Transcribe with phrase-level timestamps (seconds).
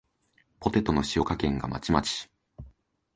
[0.59, 2.27] ポテトの塩加減がまちまち